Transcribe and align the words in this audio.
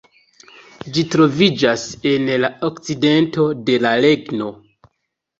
Ĝi 0.93 1.01
troviĝas 1.15 1.83
en 2.11 2.25
la 2.45 2.49
okcidento 2.69 3.45
de 3.69 3.75
la 3.85 3.91
regno. 4.07 4.49